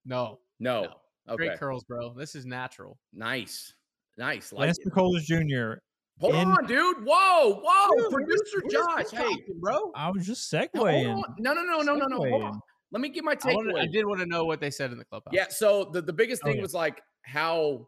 [0.04, 0.82] no, No.
[0.82, 0.94] No.
[1.34, 1.48] Okay.
[1.48, 2.14] great curls, bro.
[2.14, 2.98] This is natural.
[3.12, 3.74] Nice.
[4.16, 4.50] Nice.
[4.50, 4.88] Like Lance it.
[4.90, 5.78] McCullers Jr.
[6.20, 7.04] Hold in- on, dude.
[7.04, 9.18] Whoa, whoa, Dude, producer just- we're just Josh.
[9.18, 9.92] Hey, peacocking, bro.
[9.94, 11.22] I was just hold segueing.
[11.38, 12.16] No, no, no, no, no, no.
[12.16, 12.60] Hold on.
[12.92, 15.04] let me get my I, I did want to know what they said in the
[15.04, 15.32] clubhouse.
[15.34, 15.48] Yeah.
[15.50, 16.62] So the, the biggest Oh, thing yeah.
[16.62, 17.86] was like how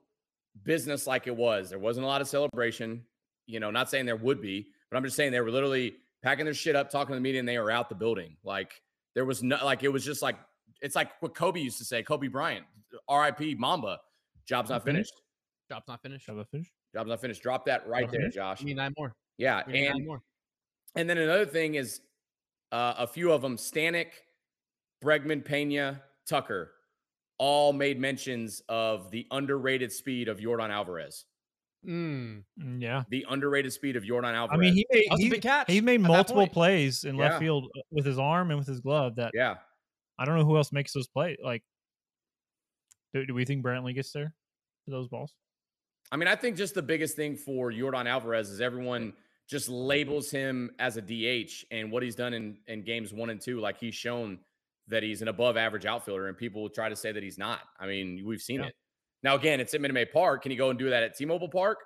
[0.64, 1.70] business like it was.
[1.70, 3.02] There wasn't a lot of celebration.
[3.46, 6.44] You know, not saying there would be, but I'm just saying they were literally packing
[6.44, 8.36] their shit up, talking to the media, and they were out the building.
[8.44, 8.80] Like
[9.14, 10.36] there was no like it was just like
[10.82, 12.64] it's like what Kobe used to say, Kobe Bryant,
[13.08, 13.54] R.I.P.
[13.56, 13.98] Mamba.
[14.46, 15.14] Job's not finished.
[15.70, 16.26] Job's not finished.
[16.26, 16.70] Shall I finish?
[16.94, 17.42] Job's not finished.
[17.42, 18.36] Drop that right Job's there, finished?
[18.36, 18.58] Josh.
[18.58, 19.14] Give me nine more.
[19.38, 20.22] Yeah, Give me nine and more.
[20.96, 22.00] and then another thing is
[22.72, 24.08] uh, a few of them, Stanek,
[25.04, 26.72] Bregman, Pena, Tucker,
[27.40, 31.24] all made mentions of the underrated speed of Yordan Alvarez.
[31.88, 32.44] Mm.
[32.62, 33.04] Mm, Yeah.
[33.08, 34.58] The underrated speed of Yordan Alvarez.
[34.58, 37.16] I mean, he made That was a he, big catch he made multiple plays in
[37.16, 39.16] left field uh, with his arm and with his glove.
[39.16, 39.54] That yeah.
[40.18, 41.38] I don't know who else makes those plays.
[41.42, 41.62] Like,
[43.14, 44.34] do, do we think Brantley gets there
[44.84, 45.32] for those balls?
[46.12, 49.14] I mean, I think just the biggest thing for Yordan Alvarez is everyone
[49.48, 53.40] just labels him as a DH and what he's done in, in games one and
[53.40, 53.60] two.
[53.60, 54.40] Like he's shown
[54.90, 57.60] that he's an above average outfielder, and people will try to say that he's not.
[57.78, 58.66] I mean, we've seen Yeah.
[58.66, 58.74] it.
[59.22, 60.42] Now, again, it's at Minute Maid Park.
[60.42, 61.78] Can he go and do that at T Mobile Park?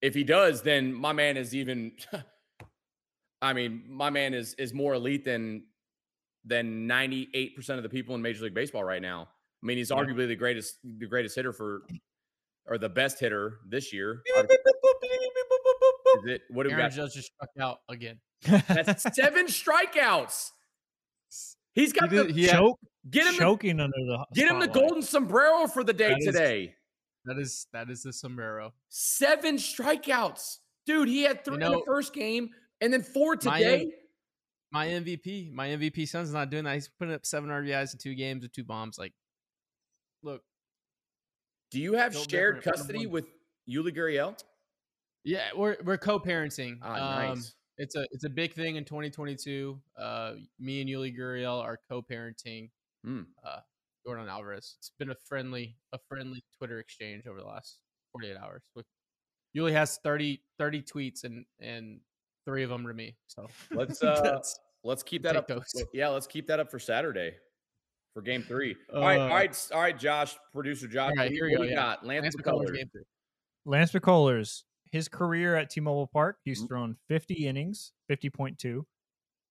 [0.00, 1.92] If he does, then my man is even.
[3.42, 5.64] I mean, my man is is more elite than
[6.44, 9.28] than ninety eight percent of the people in Major League Baseball right now.
[9.62, 9.96] I mean, he's Yeah.
[9.96, 11.82] arguably the greatest the greatest hitter for
[12.66, 14.22] or the best hitter this year.
[14.36, 16.92] Is it what do we Aaron got?
[16.96, 18.18] Judge just struck out again.
[18.42, 20.50] That's seven strikeouts.
[21.74, 22.78] He's got He did- the he Choke,
[23.10, 26.18] get him the, choking under the get him the golden sombrero for the day That
[26.18, 26.74] is- today.
[27.24, 28.72] that is that is the sombrero.
[28.88, 31.08] Seven strikeouts, dude.
[31.08, 32.50] He had three in the first game
[32.80, 33.92] and then four my today.
[34.70, 36.74] My MVP, my MVP son's not doing that.
[36.74, 38.98] He's putting up seven RBIs in two games with two bombs.
[38.98, 39.14] Like,
[40.22, 40.42] look,
[41.70, 43.26] Do you have shared different from the custody with
[43.68, 44.38] Yuli Gurriel?
[45.24, 46.78] yeah, we're we're co-parenting.
[46.82, 47.54] Ah, Um, nice.
[47.78, 49.78] It's a it's a big thing in 2022.
[49.96, 52.70] Uh, me and Yuli Gurriel are co-parenting
[53.04, 53.22] Hmm.
[53.44, 53.60] uh,
[54.06, 54.74] Yordan Alvarez.
[54.78, 57.78] It's been a friendly a friendly Twitter exchange over the last
[58.12, 58.62] 48 hours.
[58.74, 58.86] With
[59.56, 62.00] Yuli has 30 30 tweets and and
[62.44, 63.16] three of them to me.
[63.28, 64.40] So Let's uh
[64.82, 65.46] let's keep that up.
[65.46, 65.62] those.
[65.92, 67.34] Yeah, let's keep that up for Saturday
[68.14, 68.74] for game three.
[68.92, 71.10] all right, all Uh, right, s- all right, Josh, producer Josh.
[71.10, 71.74] All right, what do you- here we go, yeah.
[71.76, 72.04] got?
[72.06, 72.70] Lance, Lance McCullers.
[72.70, 73.02] McCullers.
[73.66, 74.62] Lance McCullers,
[74.92, 76.68] his career at T-Mobile Park, he's Mhm.
[76.68, 78.86] thrown 50 innings, 50.2,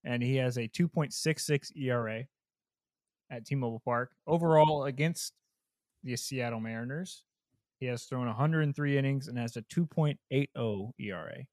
[0.03, 2.27] and he has a 2.66 ERA
[3.29, 4.15] at T-Mobile Park.
[4.25, 5.33] Overall, against
[6.03, 7.23] the Seattle Mariners,
[7.79, 11.45] he has thrown 103 innings and has a 2.80 ERA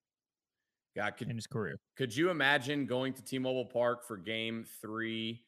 [0.94, 1.80] God, in could, his career.
[1.96, 5.44] could you imagine going to T-Mobile Park for game three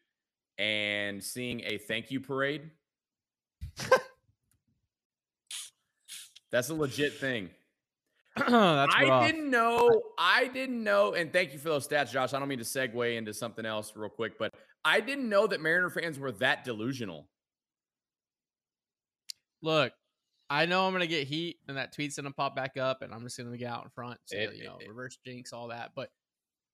[0.58, 2.70] and seeing a thank you parade?
[6.50, 7.50] That's a legit thing.
[8.48, 9.26] That's I rough.
[9.26, 10.02] didn't know.
[10.18, 11.14] I didn't know.
[11.14, 12.34] And thank you for those stats, Josh.
[12.34, 14.52] I don't mean to segue into something else real quick, but
[14.84, 17.28] I didn't know that Mariner fans were that delusional.
[19.62, 19.92] Look,
[20.50, 23.22] I know I'm gonna get heat, and that tweet's gonna pop back up, and I'm
[23.22, 25.92] just gonna get out in front, say, It- you know, it- reverse jinx, all that.
[25.96, 26.10] But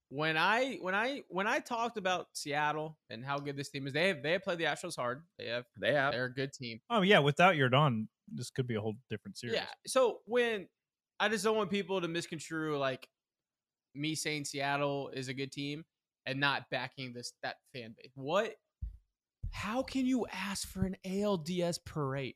[0.08, 3.92] when I when I when I talked about Seattle and how good this team is,
[3.94, 5.22] they have they have played the Astros hard.
[5.38, 6.12] They have They have.
[6.12, 6.80] they're a good team.
[6.90, 9.54] Oh yeah, without Yordan, this could be a whole different series.
[9.56, 9.68] Yeah.
[9.86, 10.68] So when
[11.22, 13.06] I just don't want people to misconstrue like
[13.94, 15.84] me saying Seattle is a good team
[16.26, 18.10] and not backing this that fan base.
[18.16, 18.54] What?
[19.52, 22.34] How can you ask for an ALDS parade?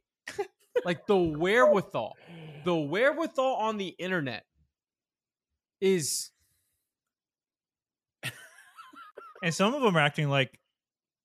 [0.84, 2.14] like the wherewithal,
[2.64, 4.44] the wherewithal on the internet
[5.80, 6.30] is
[9.42, 10.60] And some of them are acting like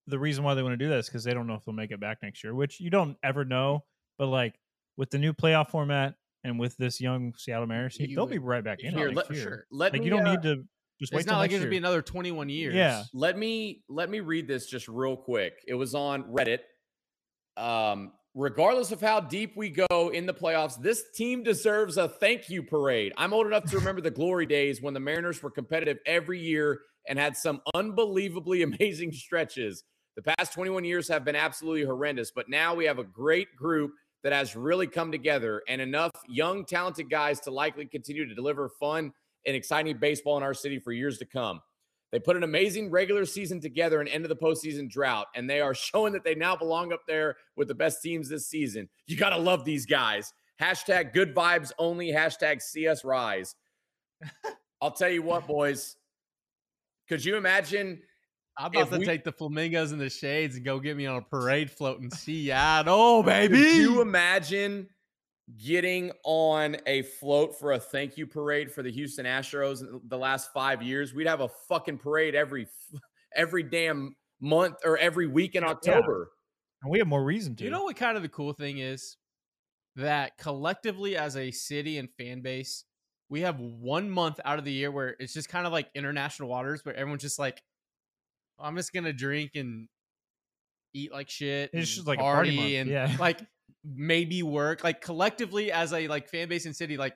[0.07, 1.91] the reason why they want to do this because they don't know if they'll make
[1.91, 3.83] it back next year, which you don't ever know.
[4.17, 4.55] But like
[4.97, 8.37] with the new playoff format and with this young Seattle Mariners, You they'll would- be
[8.39, 9.41] right back in Here, let- year.
[9.43, 9.65] sure.
[9.71, 10.63] Let Like me, you don't uh, need to
[10.99, 12.75] just wait It's not like gonna be another 21 years.
[12.75, 13.03] Yeah.
[13.13, 15.53] let me let me read this just real quick.
[15.67, 16.59] It was on Reddit.
[17.57, 22.49] Um, regardless of how deep we go in the playoffs, this team deserves a thank
[22.49, 23.13] you parade.
[23.17, 26.79] I'm old enough to remember the glory days when the Mariners were competitive every year
[27.07, 29.83] and had some unbelievably amazing stretches.
[30.17, 33.91] The past 21 years have been absolutely horrendous, but now we have a great group
[34.23, 38.69] that has really come together and enough young, talented guys to likely continue to deliver
[38.69, 39.11] fun
[39.45, 41.59] and exciting baseball in our city for years to come.
[42.11, 45.61] They put an amazing regular season together and end of the postseason drought, and they
[45.61, 48.89] are showing that they now belong up there with the best teams this season.
[49.07, 50.33] You got to love these guys.
[50.61, 52.11] Hashtag good vibes only.
[52.11, 53.55] Hashtag SeaUsRise.
[54.81, 55.95] I'll tell you what, boys.
[57.07, 58.01] Could you imagine?
[58.57, 61.05] I'm about If to we- take the flamingos and the shades and go get me
[61.05, 63.57] on a parade float in Seattle, baby.
[63.57, 64.89] Could you imagine
[65.57, 70.17] getting on a float for a thank you parade for the Houston Astros in the
[70.17, 71.13] last five years?
[71.13, 72.67] We'd have a fucking parade every
[73.35, 75.69] every damn month or every week in Yeah.
[75.69, 76.31] October.
[76.83, 77.63] And we have more reason to.
[77.63, 79.17] You know what kind of the cool thing is?
[79.95, 82.85] That collectively as a city and fan base,
[83.29, 86.49] we have one month out of the year where it's just kind of like international
[86.49, 87.61] waters where everyone's just like,
[88.61, 89.87] I'm just gonna drink and
[90.93, 91.69] eat like shit.
[91.73, 93.15] It's just like a party month, and yeah.
[93.19, 93.39] like
[93.83, 94.83] maybe work.
[94.83, 97.15] Like collectively as a like fan base in city, like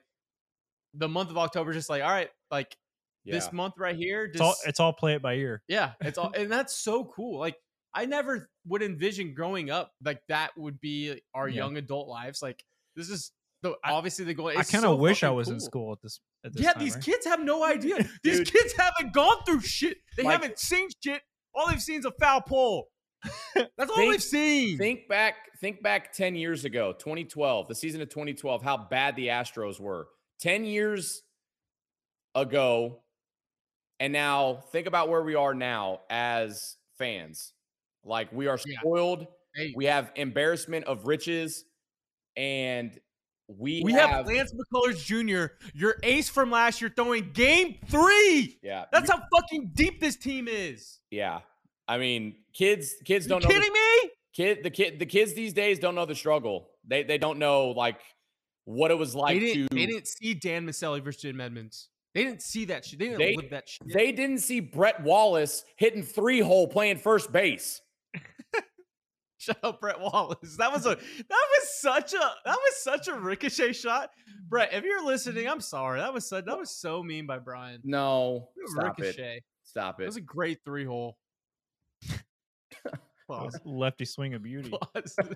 [0.94, 2.76] the month of October is just like, all right, like
[3.24, 5.62] this month right here, it's all it's all play it by ear.
[5.68, 7.40] yeah, it's all, and that's so cool.
[7.40, 7.56] Like,
[7.92, 11.56] I never would envision growing up like that would be our Yeah.
[11.56, 12.40] young adult lives.
[12.40, 12.62] Like,
[12.94, 13.32] this is
[13.62, 14.48] the obviously the goal.
[14.48, 16.20] I kind of so wish I was in school at this.
[16.44, 17.04] At this Yeah, time, these right?
[17.04, 18.08] kids have no idea.
[18.22, 18.52] These Dude.
[18.52, 19.98] kids haven't gone through shit.
[20.16, 21.20] They Like- haven't seen shit.
[21.56, 22.88] All they've seen is a foul pole.
[23.54, 24.78] That's all Think- they've seen.
[24.78, 29.28] Think back, think back 10 years ago, 2012, the season of 2012, how bad the
[29.28, 30.06] Astros were.
[30.40, 31.22] 10 years
[32.34, 33.00] ago,
[33.98, 37.54] and now think about where we are now as fans.
[38.04, 38.78] Like we are Yeah.
[38.80, 39.26] spoiled.
[39.54, 41.64] Hey, We have embarrassment of riches,
[42.36, 42.98] and
[43.48, 48.58] we, we have Lance McCullers Jr., your ace from last year, throwing game three.
[48.62, 50.98] Yeah, That's how fucking deep this team is.
[51.10, 51.40] yeah.
[51.88, 53.48] I mean, kids, kids You don't know.
[53.48, 54.10] the- kidding me?
[54.34, 57.68] kid the kid the kids these days don't know the struggle they they don't know
[57.70, 57.98] like
[58.66, 61.88] what it was like they didn't, to they didn't see Dan Maselli versus Jim Edmonds.
[62.14, 62.98] They didn't see that shit.
[62.98, 63.88] They didn't They- live that shit.
[63.94, 67.80] they didn't see Brett Wallace hitting three hole playing first base.
[69.46, 70.56] Shut up, Brett Wallace.
[70.56, 70.98] That was a that
[71.30, 74.10] was such a that was such a ricochet shot.
[74.48, 76.00] Brett, if you're listening, I'm sorry.
[76.00, 77.80] That was so that was so mean by Brian.
[77.84, 79.02] No, stop it.
[79.04, 79.42] ricochet.
[79.62, 80.06] Stop It it.
[80.06, 81.16] was a great three hole.
[82.08, 82.22] That
[83.28, 83.52] Pause.
[83.52, 84.70] was lefty swing of beauty.
[84.70, 85.16] Pause.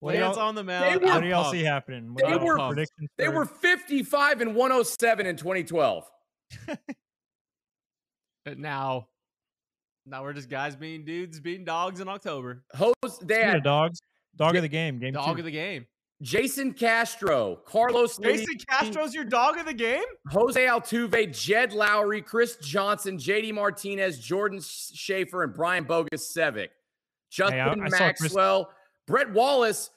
[0.00, 1.00] What do Lance on the mound.
[1.00, 2.12] were- what do y'all see happening?
[2.16, 2.86] They What are were-
[3.18, 6.04] they were 55 and 107 in 2012.
[8.44, 9.06] But now,
[10.06, 12.64] now we're just guys being dudes, being dogs in October.
[12.74, 14.00] Hose they Speaking of dogs.
[14.36, 14.98] Dog Ja- of the game.
[14.98, 15.40] Game Dog two.
[15.40, 15.86] of the game.
[16.22, 20.04] Jason Castro, Carlos Lee, Jason Castro's your dog of the game.
[20.30, 26.68] Jose Altuve, Jed Lowrie, Chris Johnson, JD Martinez, Jordan Schafer, and Brian Bogusevic.
[27.30, 28.70] Justin I saw Chris- Maxwell,
[29.08, 29.90] Brett Wallace.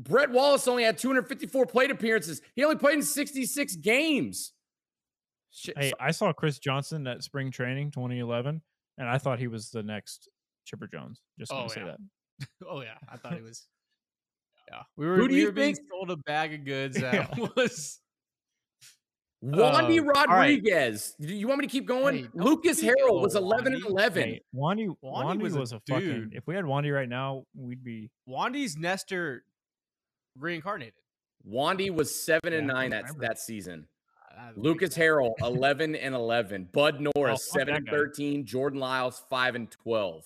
[0.00, 2.42] Brett Wallace only had 254 plate appearances.
[2.56, 4.52] He only played in 66 games.
[5.52, 8.60] Shit, Hey, I saw Chris Johnson at spring training 2011,
[8.98, 10.28] and I thought he was the next
[10.64, 11.20] Chipper Jones.
[11.38, 11.86] Just Oh, want to say yeah.
[12.40, 12.48] that.
[12.68, 13.66] Oh yeah, I thought he was.
[14.70, 15.16] Yeah, we were.
[15.16, 17.46] Who do we you were being think- sold a bag of goods that Yeah.
[17.56, 18.00] was.
[19.44, 20.28] Wandy Uh, all right.
[20.28, 21.14] Rodriguez.
[21.20, 22.16] Do you want me to keep going?
[22.16, 24.22] Hey, Lucas Harrell was 11 and 11.
[24.22, 26.06] Hey, Wandy, Wandy Wandy, was was, a a, fucking.
[26.08, 26.34] dude.
[26.34, 28.10] If we had Wandy right now, we'd be.
[28.26, 29.44] Wandy's Nestor
[30.38, 30.94] reincarnated.
[31.46, 33.86] Wandy was 7 and Yeah, I 9 that, that season.
[34.56, 36.68] Lucas Harrell 11 and 11.
[36.72, 38.44] Bud oh, Norris fuck 7 and 13.
[38.46, 40.24] Jordan Lyles 5 and 12.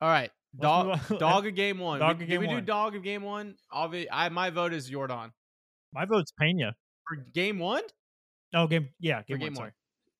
[0.00, 0.98] All right, dog.
[1.18, 1.98] Dog of game one.
[1.98, 3.54] Dog we, of did game we do dog of game one?
[3.72, 5.30] Obvi- I my vote is Yordan
[5.94, 6.74] My vote's Pena.
[7.08, 7.82] for game one.
[8.52, 8.90] No game.
[9.00, 9.48] Yeah, game, game one.
[9.48, 9.56] one.
[9.56, 9.72] Sorry.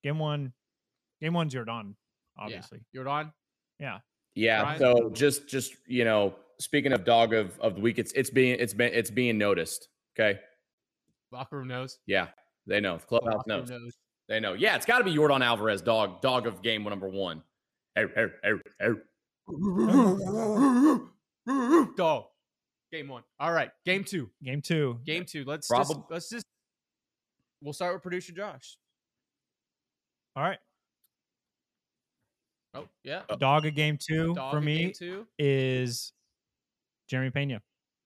[0.02, 0.52] Game one.
[1.20, 1.94] Game one's Yordan.
[2.38, 2.80] Obviously.
[2.96, 3.32] Yordan.
[4.34, 4.62] Yeah.
[4.62, 4.78] Brian?
[4.78, 8.58] So just just you know, speaking of dog of, of the week, it's it's being
[8.58, 9.88] it's been it's being noticed.
[10.18, 10.38] Okay.
[11.30, 11.98] Locker room knows.
[12.06, 12.28] Yeah.
[12.66, 12.98] They know.
[12.98, 13.70] The clubhouse Locker knows.
[13.70, 13.96] knows.
[14.28, 14.54] They know.
[14.54, 17.42] Yeah, it's gotta be Yordan Alvarez, dog, dog of game number one.
[17.94, 18.90] Hey, hey, hey, hey.
[21.96, 22.24] Dog.
[22.90, 23.22] Game one.
[23.38, 23.70] All right.
[23.84, 24.30] Game two.
[24.42, 24.98] Game two.
[25.04, 25.44] Game two.
[25.44, 26.46] Let's just let's just.
[27.60, 28.78] We'll start with producer Josh.
[30.36, 30.58] All right.
[32.74, 33.22] Oh yeah.
[33.38, 35.26] Dog of game two Dog for me Game two.
[35.38, 36.12] is
[37.08, 37.60] Jeremy Pena.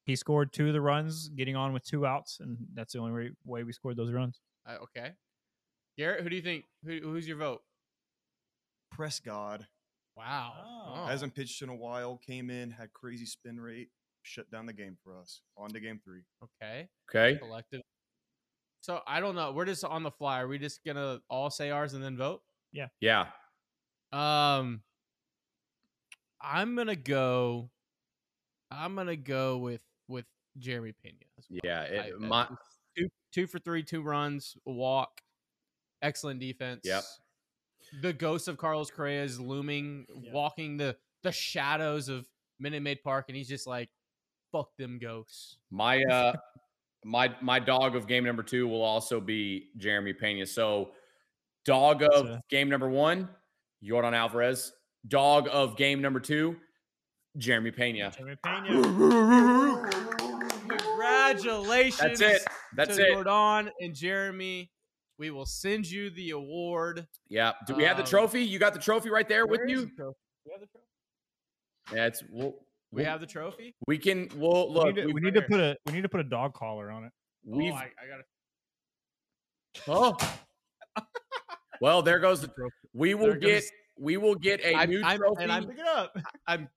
[0.05, 3.13] He scored two of the runs, getting on with two outs, and that's the only
[3.13, 4.41] way, way we scored those runs.
[4.69, 5.13] Uh, okay.
[5.97, 6.65] Garrett, who do you think?
[6.85, 7.63] Who, who's your vote?
[8.93, 9.67] Press God
[10.17, 10.53] Wow.
[10.89, 11.07] Oh.
[11.07, 12.21] hasn't pitched in a while.
[12.27, 13.89] Came in, had crazy spin rate,
[14.23, 15.43] shut down the game for us.
[15.57, 16.23] On to game three.
[16.43, 16.89] Okay.
[17.09, 17.39] Okay.
[17.39, 17.83] Collective.
[18.81, 19.53] So I don't know.
[19.53, 20.41] We're just on the fly.
[20.41, 22.43] Are we just gonna all say ours and then vote?
[22.73, 22.89] Yeah.
[23.01, 23.27] Yeah.
[24.13, 24.83] Um,
[26.41, 27.71] I'm gonna go.
[28.73, 30.25] I'm gonna go with with
[30.59, 31.15] Jeremy Pena.
[31.39, 31.61] as well.
[31.63, 31.83] Yeah.
[31.83, 32.49] It, I- my,
[32.99, 35.21] two two for three, two runs, a walk,
[36.03, 36.81] excellent defense.
[36.85, 37.05] Yep.
[38.03, 40.33] The ghost of Carlos Correa is looming, Yeah.
[40.33, 42.27] walking the the shadows of
[42.59, 43.89] Minute Maid Park, and he's just like,
[44.53, 46.35] "Fuck them ghosts." My uh
[47.05, 50.45] my my dog of game number two will also be Jeremy Pena.
[50.47, 50.93] So
[51.65, 53.29] dog of a- game number one,
[53.83, 54.73] Yordan Alvarez.
[55.07, 56.57] Dog of game number two,
[57.37, 58.13] Jeremy Pena.
[58.17, 58.69] Jeremy Pena.
[60.69, 62.19] Congratulations.
[62.19, 62.43] That's it.
[62.79, 63.17] That's to it.
[63.17, 64.71] Yordan and Jeremy.
[65.19, 67.07] We will send you the award.
[67.29, 67.53] Yeah.
[67.67, 68.43] Do we have the Um, trophy?
[68.45, 69.87] You got the trophy right there with you?
[69.87, 70.19] the trophy?
[70.47, 70.85] We have the trophy.
[71.93, 72.55] Yeah, it's we'll,
[72.93, 73.75] We we'll- have the trophy.
[73.87, 74.85] we can we'll look.
[74.85, 76.55] we need, to, we've- we need to put a we need to put a dog
[76.55, 77.13] collar on it.
[77.45, 77.91] we've oh, I,
[79.87, 80.23] I got
[80.97, 80.99] oh.
[81.81, 82.75] well, there goes the trophy.
[82.95, 85.43] we will There goes- get we will get a I'm- new I'm- trophy.
[85.43, 86.17] and I'm- Pick it up.
[86.47, 86.69] I'm.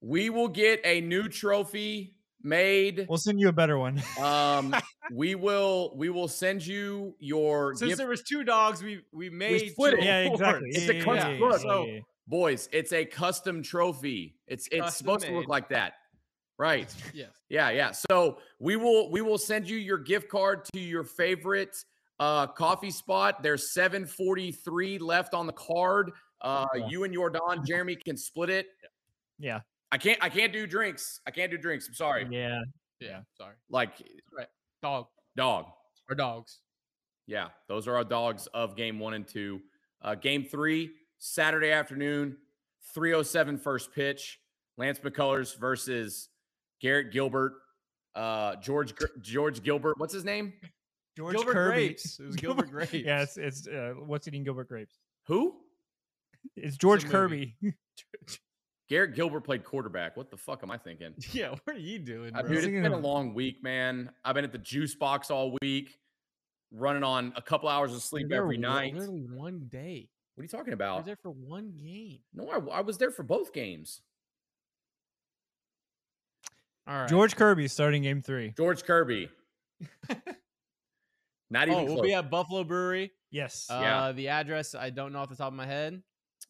[0.00, 3.06] we will get a new trophy made.
[3.08, 4.02] We'll send you a better one.
[4.20, 4.74] Um,
[5.12, 7.98] we will we will send you your Since gift.
[7.98, 10.04] there was two dogs, we we made split two it.
[10.04, 10.68] yeah, exactly.
[10.70, 12.00] It's Yeah, a custom- yeah, look, yeah, so- yeah, yeah.
[12.28, 14.36] Boys, it's a custom trophy.
[14.46, 15.94] It's it's Custom supposed to look like that,
[16.56, 16.88] right?
[17.12, 17.30] Yes.
[17.48, 17.90] Yeah, yeah.
[18.10, 21.76] So we will we will send you your gift card to your favorite
[22.20, 23.42] uh coffee spot.
[23.42, 26.12] There's 743 left on the card.
[26.40, 26.86] Uh Yeah.
[26.88, 28.66] you and your Don Jeremy can split it.
[29.40, 29.60] Yeah.
[29.92, 31.20] I can't I can't do drinks.
[31.26, 31.86] I can't do drinks.
[31.86, 32.26] I'm sorry.
[32.30, 32.62] Yeah.
[32.98, 33.20] Yeah.
[33.36, 33.54] Sorry.
[33.70, 33.92] Like
[34.82, 35.66] Dog dog.
[36.08, 36.58] or dogs.
[37.28, 39.60] Yeah, those are our dogs of game 1 and 2.
[40.02, 42.36] Uh game 3 Saturday afternoon
[42.94, 44.40] 307 first pitch.
[44.78, 46.30] Lance McCullers versus
[46.80, 47.52] Garrett Gilbert.
[48.14, 50.54] Uh George George Gilbert, what's his name?
[51.16, 51.86] George Gilbert Kirby.
[51.88, 52.18] Grapes.
[52.20, 52.94] It was Gilbert Grapes.
[52.94, 54.98] Yeah, it's, it's uh, what's eating Gilbert Grapes?
[55.26, 55.56] Who?
[56.56, 57.54] It's George a Kirby.
[58.92, 58.96] movie.
[58.96, 60.16] Garrett Gilbert played quarterback.
[60.16, 61.14] What the fuck am I thinking?
[61.32, 61.50] Yeah.
[61.50, 62.42] What are you doing, bro?
[62.42, 64.10] dude, it's thinking been a long week, man.
[64.24, 65.98] I've been at the juice box all week,
[66.72, 68.92] running on a couple hours of sleep They every night.
[68.94, 70.08] What Literally one day.
[70.34, 70.86] What are you talking about?
[70.86, 70.96] I about?
[70.98, 72.20] was there for one game.
[72.34, 74.00] No, I, I was there for both games.
[76.86, 77.08] All right.
[77.08, 78.52] George Kirby starting game three.
[78.56, 79.28] George Kirby.
[81.50, 82.06] Not even Oh, we'll close.
[82.06, 83.12] be at Buffalo Brewery.
[83.30, 83.66] Yes.
[83.70, 84.12] Uh, Yeah.
[84.12, 86.02] The address I don't know off the top of my head.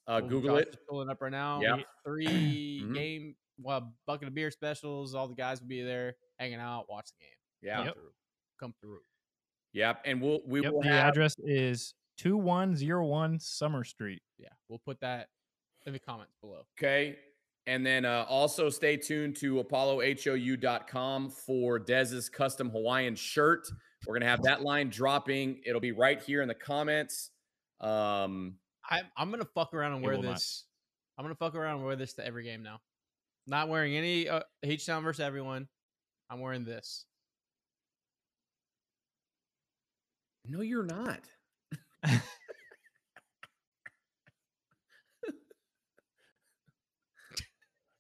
[0.07, 0.69] Uh, Well, Google Josh it.
[0.71, 1.61] is Pulling up right now.
[1.61, 1.77] Yeah.
[1.77, 2.95] We- Three Mhm.
[2.95, 5.15] game, well, bucket of beer specials.
[5.15, 7.35] All the guys will be there, hanging out, watch the game.
[7.63, 7.77] Yeah.
[7.77, 7.95] Come Yep.
[7.95, 8.13] through.
[8.61, 9.01] Come through.
[9.73, 10.03] Yep.
[10.05, 14.23] And we'll we Yep, will the have address is two one zero one Summer Street.
[14.39, 15.29] Yeah, we'll put that
[15.87, 16.67] in the comments below.
[16.79, 17.19] Okay.
[17.67, 23.69] And then uh, also stay tuned to apollohou.com for Dez's custom Hawaiian shirt.
[24.07, 25.63] We're going to have that line dropping.
[25.65, 27.31] It'll be right here in the comments.
[27.81, 28.59] Um,
[28.93, 30.35] I'm I'm gonna fuck around and wear will not.
[30.35, 30.65] this.
[31.19, 32.81] I'm gonna fuck around and wear this to every game now.
[33.47, 35.67] Not wearing any uh, H Town versus everyone.
[36.31, 37.07] I'm wearing this.
[40.47, 41.21] no, you're not.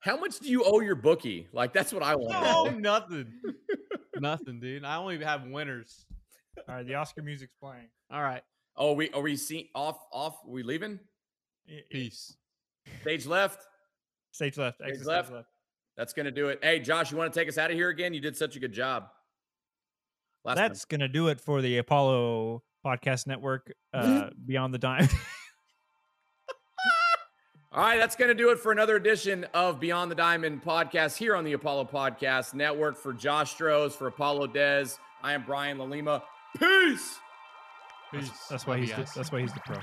[0.01, 1.47] How much do you owe your bookie?
[1.53, 3.33] Like, that's what I want to No, nothing,
[4.19, 4.85] nothing, dude.
[4.85, 6.05] I only have winners.
[6.69, 7.89] All right, the Oscar music's playing.
[8.13, 8.43] All right,
[8.77, 10.37] Oh, we are we see off off?
[10.47, 10.99] we leaving?
[11.91, 12.37] peace.
[13.03, 13.61] Stage left.
[14.33, 14.79] Stage left.
[14.79, 15.33] Stage left.
[15.33, 15.49] left.
[15.97, 16.59] That's gonna do it.
[16.63, 18.15] Hey, Josh, you want to take us out of here again?
[18.15, 19.09] You did such a good job.
[20.45, 20.69] Last time.
[20.69, 23.73] That's gonna do it for the Apollo Podcast Network.
[23.93, 25.09] Uh, Beyond the Dime.
[27.75, 31.17] All right, that's going to do it for another edition of Beyond the Diamond podcast
[31.17, 32.99] here on the Apollo Podcast Network.
[32.99, 36.23] For Josh Strohs, for Apollo Dez, I am Brian LaLima.
[36.59, 37.19] Peace.
[38.13, 39.79] He's, that's why he's the, that's why he's the pro.